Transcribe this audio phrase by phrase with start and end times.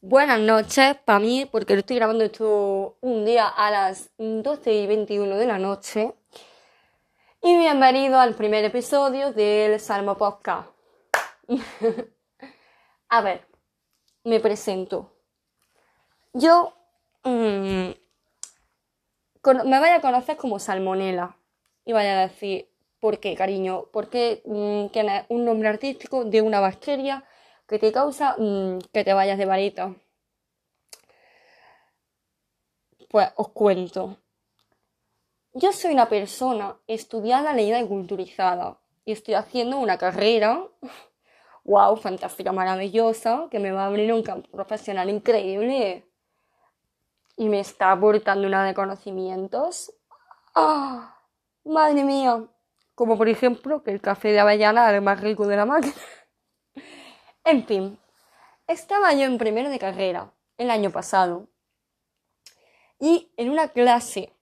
[0.00, 4.86] buenas noches para mí, porque lo estoy grabando esto un día a las 12 y
[4.86, 6.14] 21 de la noche.
[7.42, 10.68] Y bienvenido al primer episodio del Salmo Podcast.
[13.08, 13.46] a ver,
[14.24, 15.12] me presento.
[16.32, 16.74] Yo
[17.24, 17.90] mm,
[19.64, 21.36] me vaya a conocer como Salmonela.
[21.84, 22.68] Y vaya a decir,
[23.00, 23.86] ¿por qué, cariño?
[23.92, 27.24] Porque mm, tienes un nombre artístico de una bacteria
[27.68, 29.96] que te causa mm, que te vayas de varito.
[33.10, 34.16] Pues os cuento.
[35.52, 38.78] Yo soy una persona estudiada, leída y culturizada.
[39.04, 40.62] Y estoy haciendo una carrera,
[41.64, 46.06] wow, fantástica, maravillosa, que me va a abrir un campo profesional increíble.
[47.36, 49.92] Y me está aportando una de conocimientos.
[50.54, 51.16] ¡Ah!
[51.64, 52.44] ¡Madre mía!
[52.94, 55.94] Como por ejemplo que el café de avellana es el más rico de la máquina.
[57.50, 57.98] En fin,
[58.66, 61.48] estaba yo en primero de carrera el año pasado
[63.00, 64.34] y en una clase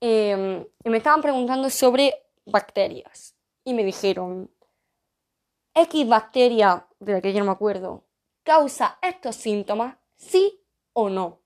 [0.00, 2.12] em, me estaban preguntando sobre
[2.44, 4.50] bacterias y me dijeron,
[5.72, 8.08] X bacteria, de la que yo no me acuerdo,
[8.42, 11.42] causa estos síntomas, sí o no.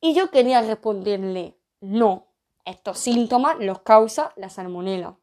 [0.00, 2.26] Y yo quería responderle, no,
[2.64, 5.16] estos síntomas los causa la salmonela.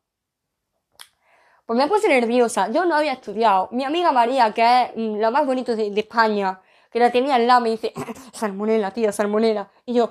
[1.72, 2.69] Pues me puse nerviosa.
[2.69, 3.69] Yo no había estudiado.
[3.72, 6.59] Mi amiga María, que es mm, la más bonita de, España,
[6.91, 7.94] que la tenía al lado, me dice,
[8.33, 9.72] salmonela, tía, salmonela.
[9.86, 10.09] Y yo,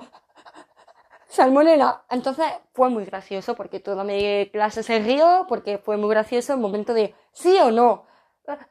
[1.27, 2.03] salmonela.
[2.09, 6.59] Entonces fue muy gracioso porque toda mi clase se rió, porque fue muy gracioso el
[6.59, 8.07] momento de, sí o no,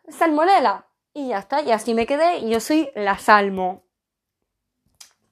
[0.09, 0.89] salmonela.
[1.15, 3.85] Y ya está, y así me quedé, y yo soy la salmo.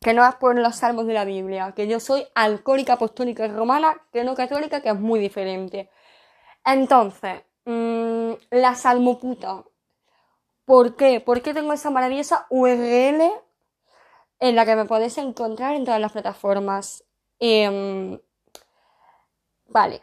[0.01, 4.01] Que no es por los salmos de la Biblia, que yo soy alcohólica apostólica romana,
[4.12, 5.91] que no católica, que es muy diferente.
[6.64, 9.62] Entonces, Mm, la salmoputa.
[10.64, 11.20] ¿Por qué?
[11.20, 13.30] Porque tengo esa maravillosa URL
[14.41, 17.05] en la que me podéis encontrar en todas las plataformas.
[17.39, 18.19] Em,
[19.68, 20.02] vale.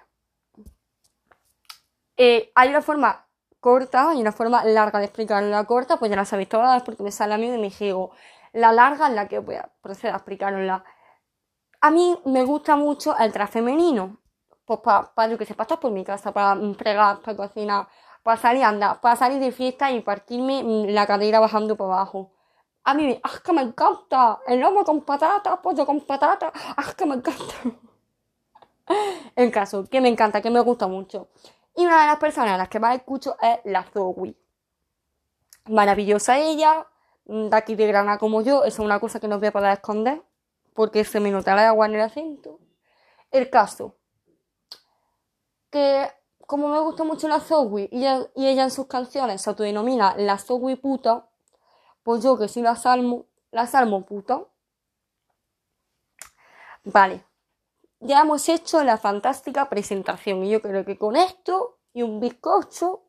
[2.17, 3.27] Eh, hay una forma
[3.59, 7.03] corta y una forma larga de explicar la corta, pues ya la sabéis todas porque
[7.03, 8.11] me sale a mí de mi juego.
[8.53, 10.83] La larga en la que voy a proceder a explicarosla.
[11.81, 14.19] A mí me gusta mucho el traje femenino
[14.65, 17.87] pues para lo que se pasa por mi casa, para fregar, para cocinar,
[18.23, 22.31] para salir a andar, para salir de fiesta y partirme la cadera bajando por abajo.
[22.83, 24.39] A mí, ¡ah, que me encanta!
[24.47, 27.55] El lomo con patata, pollo con patata, ¡ah, que me encanta!
[29.35, 31.29] El caso, que me encanta, que me gusta mucho.
[31.75, 34.35] Y una de las personas a las que más escucho es la Zoe.
[35.65, 36.87] Maravillosa ella,
[37.25, 39.73] de aquí de Granada como yo, eso es una cosa que no voy a poder
[39.73, 40.21] esconder,
[40.73, 42.59] porque se me nota la agua en el acento.
[43.31, 43.95] El caso,
[45.75, 46.09] que
[46.47, 50.77] como me gusta mucho la Zoe y ella, en sus canciones se autodenomina la Zoe
[50.77, 51.27] puta,
[52.01, 54.45] pues yo que soy la Salmo, la Salmo puta.
[56.85, 57.25] Vale,
[57.99, 63.01] ya hemos hecho la fantástica presentación y yo creo que con esto y un bizcocho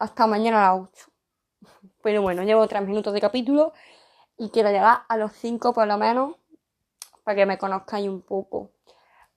[0.00, 1.10] hasta mañana a las 8.
[2.02, 3.72] Pero bueno, llevo tres minutos de capítulo
[4.36, 6.34] y quiero llegar a los 5 por lo menos
[7.22, 8.72] para que me conozcáis un poco.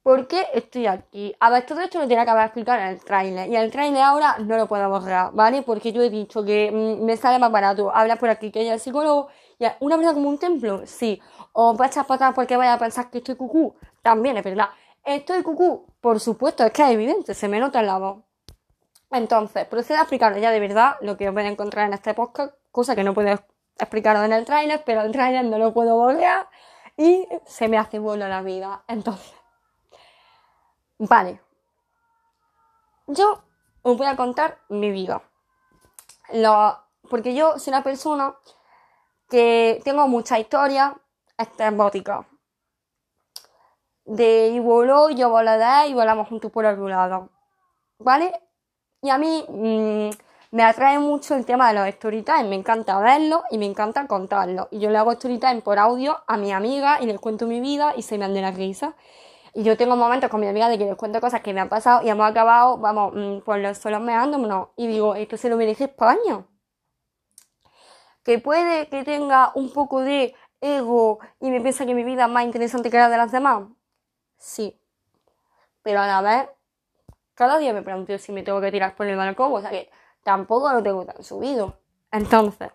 [0.04, 1.36] ¿Por qué estoy aquí?
[1.40, 3.48] A ver, todo esto lo tiene que haber explicado en el trailer.
[3.50, 5.62] Y el trailer ahora no lo puedo borrar, ¿vale?
[5.62, 8.74] Porque yo he dicho que mm, me sale más barato hablar por aquí que ella
[8.74, 9.28] el psicólogo.
[9.60, 11.22] Y una verdad como un templo, sí.
[11.54, 13.76] O va a echar patas porque vaya a pensar que estoy cucú.
[14.02, 14.70] También es verdad.
[15.04, 18.24] Estoy cucú, por supuesto, es que es evidente, se me nota en la voz.
[19.12, 22.14] Entonces, procedo a explicar ya de verdad lo que os voy a encontrar en este
[22.14, 23.30] podcast, cosa que no puedo
[23.80, 26.46] explicaros en el trailer, pero el trailer no lo puedo volver
[26.98, 28.84] y se me hace bueno la vida.
[28.88, 29.41] Entonces,
[31.02, 31.42] Vale.
[33.08, 33.42] Yo
[33.82, 35.24] os voy a contar mi vida.
[37.10, 38.36] porque yo soy una persona
[39.28, 40.96] que tengo mucha historia
[41.36, 42.28] estrambótica.
[44.06, 47.30] De y voló, yo volé de y volamos juntos por el lado.
[47.98, 48.40] ¿Vale?
[49.02, 50.10] Y a mí mm,
[50.52, 52.44] me atrae mucho el tema de los storytime.
[52.44, 54.68] Me encanta verlo y me encanta contarlo.
[54.70, 57.96] Y yo le hago storytime por audio a mi amiga y les cuento mi vida
[57.98, 58.94] y se me dan de la risa.
[59.54, 61.68] Y yo tengo momentos con mi amiga de que les cuento cosas que me han
[61.68, 64.70] pasado y hemos acabado, vamos, mm, por los suelos meándonos.
[64.78, 66.46] Y digo, esto se lo merece España.
[68.24, 72.32] Que puede que tenga un poco de ego y me piensa que mi vida es
[72.32, 73.64] más interesante que la de las demás.
[74.38, 74.80] Sí.
[75.82, 76.50] Pero a la vez,
[77.34, 79.90] cada día me pregunto si me tengo que tirar por el balcón, o sea que
[80.24, 81.78] tampoco lo tengo tan subido.
[82.12, 82.72] Entonces,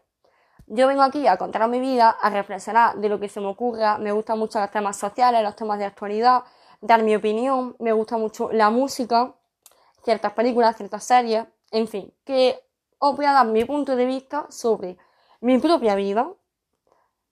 [0.66, 3.98] yo vengo aquí a contar mi vida, a reflexionar de lo que se me ocurra.
[3.98, 6.42] Me gustan mucho los temas sociales, los temas de actualidad
[6.80, 9.34] dar mi opinión, me gusta mucho la música,
[10.04, 12.60] ciertas películas, ciertas series, en fin, que
[12.98, 14.96] os voy a dar mi punto de vista sobre
[15.40, 16.32] mi propia vida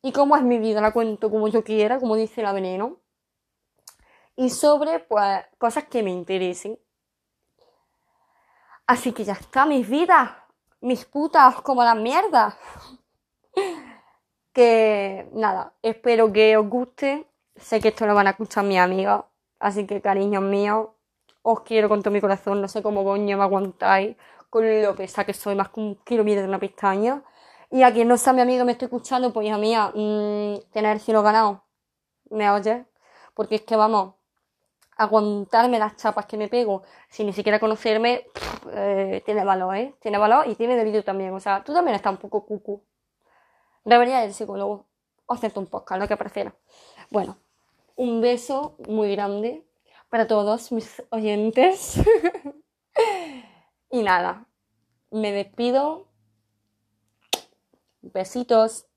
[0.02, 2.98] y cómo es mi vida, la cuento como yo quiera, como dice la veneno.
[4.36, 6.78] Y sobre, pues, cosas que me interesen.
[8.86, 10.30] Así que ya está, mis vidas,
[10.80, 12.54] mis putas como las mierdas.
[14.52, 17.26] que nada, espero que os guste.
[17.56, 19.24] Sé que esto lo van a escuchar mis amigas,
[19.64, 20.88] así que cariños míos,
[21.42, 24.16] os quiero con todo mi corazón, no sé cómo coño me aguantáis
[24.50, 27.22] con lo pesada que soy, más que un kilómetro de una pestaña.
[27.70, 30.92] Y a quien no sea mi amigo me estoy escuchando, pues hija mía, mmm, tener
[30.92, 31.64] el cielo ganado.
[32.30, 32.86] ¿Me oyes?
[33.34, 34.14] Porque es que vamos,
[34.96, 38.26] aguantarme las chapas que me pego sin ni siquiera conocerme,
[38.72, 39.94] eh, tiene valor, ¿eh?
[40.00, 41.32] Tiene valor y tiene debido también.
[41.34, 42.82] O sea, tú también estás un poco cucu.
[43.84, 44.86] Debería ir psicólogo
[45.26, 46.54] o hacerte un podcast, lo que prefiera.
[47.10, 47.38] Bueno,
[47.96, 49.66] un beso muy grande
[50.08, 52.00] para todos mis oyentes.
[53.90, 54.48] y nada,
[55.10, 56.08] me despido.
[58.00, 58.86] Besitos.